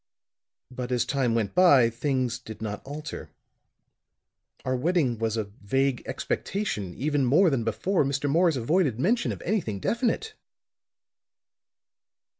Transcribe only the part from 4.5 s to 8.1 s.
our wedding was a vague expectation; even more than before